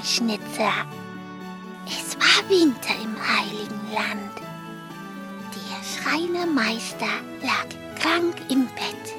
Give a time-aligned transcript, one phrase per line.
[0.00, 0.72] Krippenschnitzer.
[1.86, 4.36] Es war Winter im heiligen Land.
[5.54, 7.06] Der Schreinermeister
[7.42, 7.66] lag
[8.00, 9.14] krank im Bett.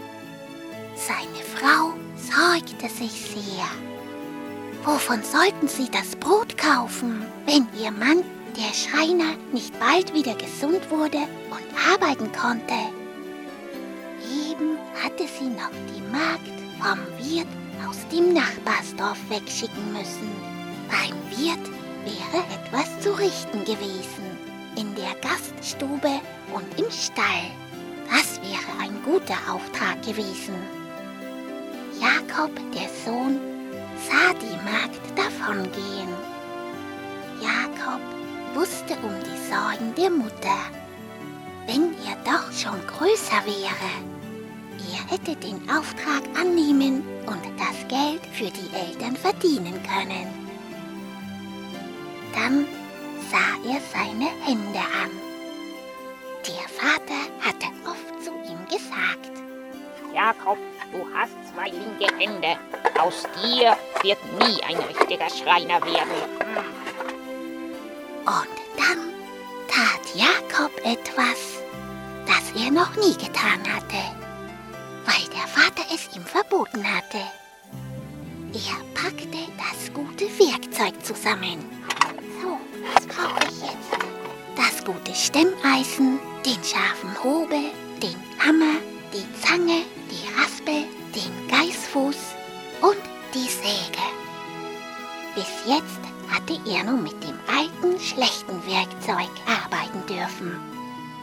[0.95, 3.65] Seine Frau sorgte sich sehr.
[4.83, 8.23] Wovon sollten sie das Brot kaufen, wenn ihr Mann,
[8.55, 11.19] der Schreiner, nicht bald wieder gesund wurde
[11.49, 12.73] und arbeiten konnte?
[14.49, 17.47] Eben hatte sie noch die Magd vom Wirt
[17.87, 20.50] aus dem Nachbarsdorf wegschicken müssen.
[20.91, 21.67] Beim Wirt
[22.03, 24.37] wäre etwas zu richten gewesen.
[24.75, 26.19] In der Gaststube
[26.53, 27.49] und im Stall.
[28.09, 30.55] Das wäre ein guter Auftrag gewesen.
[31.99, 33.39] Jakob, der Sohn,
[34.07, 36.09] sah die Magd davongehen.
[37.39, 38.01] Jakob
[38.53, 40.59] wusste um die Sorgen der Mutter.
[41.67, 43.91] Wenn er doch schon größer wäre,
[44.91, 50.40] er hätte den Auftrag annehmen und das Geld für die Eltern verdienen können.
[52.51, 52.67] Dann
[53.31, 55.11] sah er seine Hände an.
[56.45, 59.31] Der Vater hatte oft zu ihm gesagt,
[60.13, 60.57] Jakob,
[60.91, 62.57] du hast zwei linke Hände.
[62.99, 66.11] Aus dir wird nie ein richtiger Schreiner werden.
[68.25, 68.99] Und dann
[69.69, 71.61] tat Jakob etwas,
[72.27, 74.03] das er noch nie getan hatte,
[75.05, 77.19] weil der Vater es ihm verboten hatte.
[78.53, 81.80] Er packte das gute Werkzeug zusammen.
[82.93, 83.91] Was brauche ich jetzt?
[84.55, 88.79] Das gute Stemmeisen, den scharfen Hobel, den Hammer,
[89.13, 92.17] die Zange, die Raspel, den Geißfuß
[92.81, 93.01] und
[93.33, 94.05] die Säge.
[95.35, 100.59] Bis jetzt hatte er nur mit dem alten, schlechten Werkzeug arbeiten dürfen.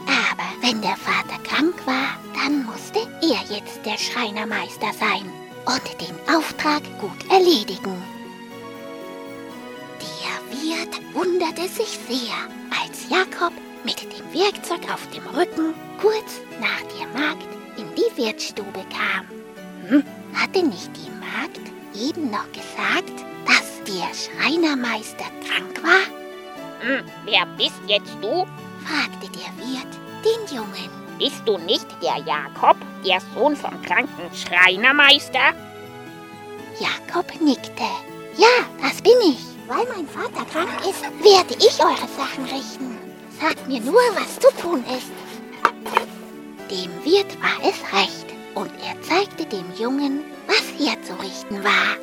[0.07, 5.31] Aber wenn der Vater krank war, dann musste er jetzt der Schreinermeister sein
[5.65, 8.01] und den Auftrag gut erledigen.
[11.13, 12.35] Wunderte sich sehr,
[12.69, 13.53] als Jakob
[13.83, 17.47] mit dem Werkzeug auf dem Rücken kurz nach der Magd
[17.77, 19.25] in die Wirtsstube kam.
[19.87, 20.03] Hm,
[20.35, 21.59] hatte nicht die Magd
[21.95, 26.05] eben noch gesagt, dass der Schreinermeister krank war?
[26.81, 28.45] Hm, wer bist jetzt du?
[28.85, 30.89] fragte der Wirt den Jungen.
[31.17, 35.53] Bist du nicht der Jakob, der Sohn vom kranken Schreinermeister?
[36.79, 37.83] Jakob nickte.
[38.37, 39.48] Ja, das bin ich.
[39.69, 42.97] Weil mein Vater krank ist, werde ich eure Sachen richten.
[43.39, 45.11] Sagt mir nur, was zu tun ist.
[46.71, 48.25] Dem Wirt war es recht
[48.55, 51.97] und er zeigte dem Jungen, was herzurichten war.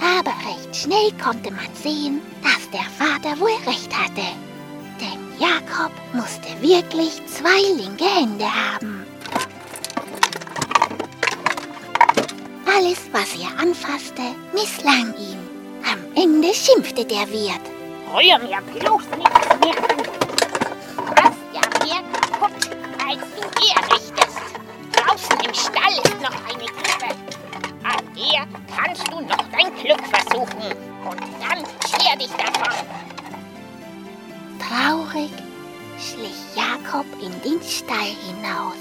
[0.00, 4.26] Aber recht schnell konnte man sehen, dass der Vater wohl recht hatte.
[5.00, 9.06] Denn Jakob musste wirklich zwei linke Hände haben.
[12.66, 14.22] Alles, was er anfasste,
[14.52, 15.51] misslang ihm.
[15.90, 17.60] Am Ende schimpfte der Wirt.
[18.12, 19.96] Rühr mir bloß nichts mehr an.
[20.96, 22.70] Du hast ja mehr kaputt,
[23.06, 24.40] als du herrichtest.
[24.92, 27.14] Draußen im Stall ist noch eine Krippe.
[27.82, 30.76] An der kannst du noch dein Glück versuchen.
[31.08, 32.86] Und dann scher dich davon.
[34.58, 35.30] Traurig
[35.98, 38.76] schlich Jakob in den Stall hinaus.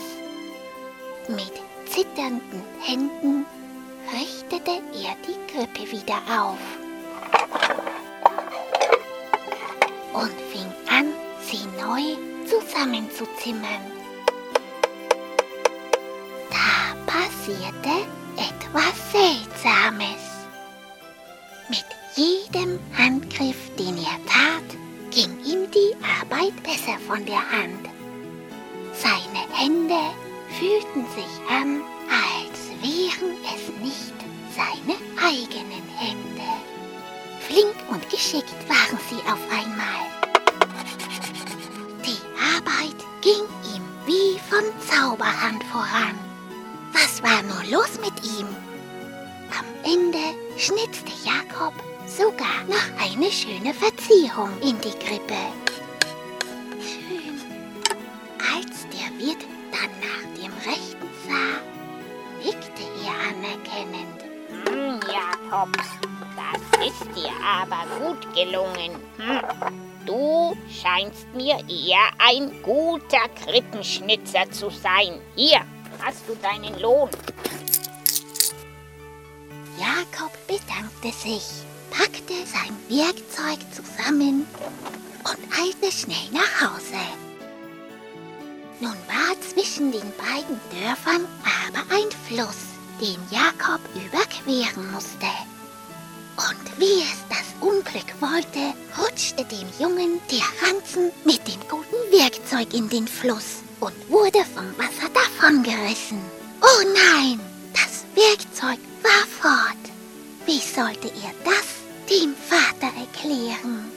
[1.28, 1.54] Mit
[1.90, 3.46] zitternden Händen
[4.14, 6.58] richtete er die Krippe wieder auf
[10.14, 13.84] und fing an, sie neu zusammenzuzimmern.
[16.50, 18.08] Da passierte
[18.38, 20.24] etwas Seltsames.
[21.70, 21.86] Mit
[22.16, 24.78] jedem Handgriff, den er tat,
[25.12, 27.90] ging ihm die Arbeit besser von der Hand.
[28.94, 30.00] Seine Hände
[30.60, 31.82] fühlten sich an,
[38.32, 40.08] geschickt waren sie auf einmal.
[42.06, 42.22] Die
[42.56, 43.44] Arbeit ging
[43.76, 46.18] ihm wie von Zauberhand voran.
[46.94, 48.48] Was war nur los mit ihm?
[49.58, 51.74] Am Ende schnitzte Jakob
[52.08, 55.42] sogar noch eine schöne Verzierung in die Krippe.
[56.80, 57.42] Schön.
[58.56, 61.60] Als der Wirt dann nach dem Rechten sah,
[62.44, 64.22] nickte er anerkennend.
[64.70, 65.70] Hm, Jakob,
[66.88, 68.96] ist dir aber gut gelungen.
[69.18, 69.42] Hm.
[70.06, 75.20] Du scheinst mir eher ein guter Krippenschnitzer zu sein.
[75.36, 75.62] Hier
[76.02, 77.10] hast du deinen Lohn.
[79.78, 84.48] Jakob bedankte sich, packte sein Werkzeug zusammen
[85.24, 87.02] und eilte schnell nach Hause.
[88.80, 95.28] Nun war zwischen den beiden Dörfern aber ein Fluss, den Jakob überqueren musste.
[96.38, 102.74] Und wie es das Unglück wollte, rutschte dem Jungen der Ranzen mit dem guten Werkzeug
[102.74, 106.20] in den Fluss und wurde vom Wasser davongerissen.
[106.62, 107.40] Oh nein,
[107.74, 109.82] das Werkzeug war fort.
[110.46, 111.68] Wie sollte er das
[112.10, 113.92] dem Vater erklären?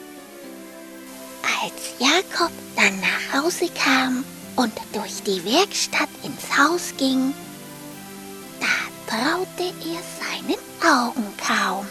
[1.62, 4.24] Als Jakob dann nach Hause kam
[4.56, 7.34] und durch die Werkstatt ins Haus ging,
[8.60, 8.66] da
[9.10, 11.86] traute er seinen Augen kaum.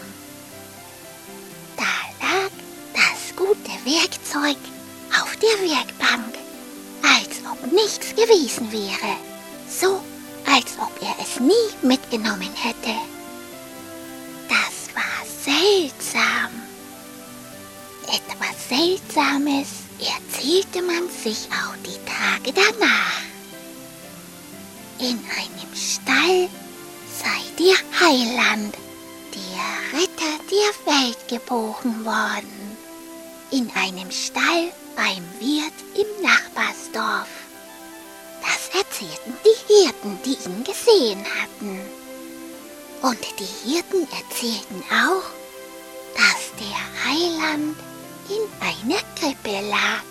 [3.84, 4.56] Werkzeug
[5.20, 6.34] auf der Werkbank,
[7.02, 9.16] als ob nichts gewesen wäre,
[9.68, 10.02] so
[10.46, 12.94] als ob er es nie mitgenommen hätte.
[14.48, 16.50] Das war seltsam.
[18.06, 23.22] Etwas Seltsames erzählte man sich auch die Tage danach.
[24.98, 26.48] In einem Stall
[27.18, 28.74] sei der Heiland,
[29.34, 32.63] der Retter der Welt geboren worden.
[33.54, 37.28] In einem Stall beim Wirt im Nachbarsdorf.
[38.42, 41.80] Das erzählten die Hirten, die ihn gesehen hatten.
[43.00, 45.30] Und die Hirten erzählten auch,
[46.16, 47.76] dass der Heiland
[48.28, 50.02] in einer Krippe lag.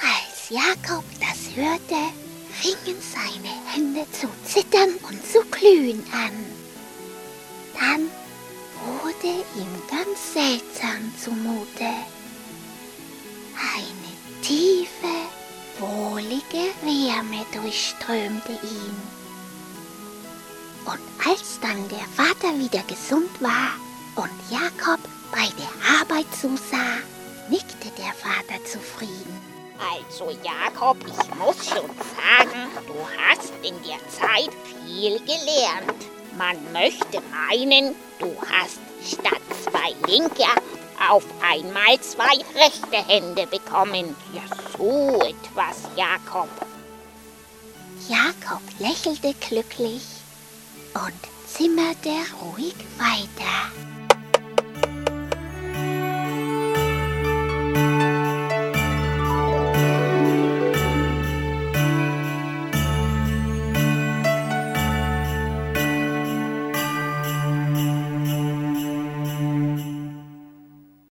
[0.00, 2.10] Als Jakob das hörte,
[2.54, 6.32] fingen seine Hände zu zittern und zu glühen an.
[7.78, 8.10] Dann
[9.22, 11.84] wurde ihm ganz seltsam zumute.
[13.74, 14.88] Eine tiefe,
[15.78, 18.96] wohlige Wärme durchströmte ihn.
[20.84, 23.74] Und als dann der Vater wieder gesund war
[24.16, 25.00] und Jakob
[25.32, 26.98] bei der Arbeit zusah,
[27.48, 29.40] nickte der Vater zufrieden.
[29.78, 34.50] Also Jakob, ich muss schon sagen, du hast in der Zeit
[34.84, 36.06] viel gelernt.
[36.38, 40.44] Man möchte meinen, du hast statt zwei linke
[41.10, 44.16] auf einmal zwei rechte Hände bekommen.
[44.32, 44.42] Ja,
[44.76, 46.48] so etwas, Jakob.
[48.08, 50.02] Jakob lächelte glücklich
[50.94, 52.10] und zimmerte
[52.42, 53.95] ruhig weiter.